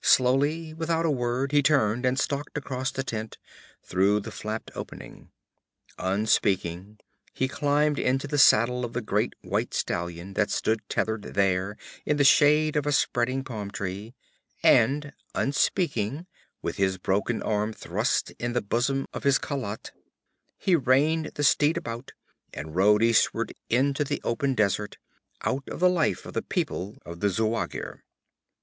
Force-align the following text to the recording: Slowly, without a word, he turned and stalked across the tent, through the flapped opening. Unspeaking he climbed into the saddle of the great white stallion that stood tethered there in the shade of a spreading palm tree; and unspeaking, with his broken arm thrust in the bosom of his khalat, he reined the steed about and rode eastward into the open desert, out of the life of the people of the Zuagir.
Slowly, 0.00 0.72
without 0.72 1.04
a 1.04 1.10
word, 1.10 1.52
he 1.52 1.62
turned 1.62 2.06
and 2.06 2.18
stalked 2.18 2.56
across 2.56 2.90
the 2.90 3.02
tent, 3.04 3.36
through 3.82 4.20
the 4.20 4.30
flapped 4.30 4.70
opening. 4.74 5.30
Unspeaking 5.98 7.00
he 7.34 7.48
climbed 7.48 7.98
into 7.98 8.26
the 8.26 8.38
saddle 8.38 8.82
of 8.82 8.94
the 8.94 9.02
great 9.02 9.34
white 9.42 9.74
stallion 9.74 10.32
that 10.32 10.50
stood 10.50 10.80
tethered 10.88 11.34
there 11.34 11.76
in 12.06 12.16
the 12.16 12.24
shade 12.24 12.76
of 12.76 12.86
a 12.86 12.92
spreading 12.92 13.44
palm 13.44 13.70
tree; 13.70 14.14
and 14.62 15.12
unspeaking, 15.34 16.26
with 16.62 16.78
his 16.78 16.96
broken 16.96 17.42
arm 17.42 17.74
thrust 17.74 18.30
in 18.38 18.54
the 18.54 18.62
bosom 18.62 19.04
of 19.12 19.24
his 19.24 19.36
khalat, 19.38 19.92
he 20.56 20.76
reined 20.76 21.32
the 21.34 21.44
steed 21.44 21.76
about 21.76 22.12
and 22.54 22.74
rode 22.74 23.02
eastward 23.02 23.52
into 23.68 24.02
the 24.02 24.22
open 24.24 24.54
desert, 24.54 24.96
out 25.42 25.68
of 25.68 25.78
the 25.78 25.90
life 25.90 26.24
of 26.24 26.32
the 26.32 26.40
people 26.40 26.96
of 27.04 27.20
the 27.20 27.28
Zuagir. 27.28 28.00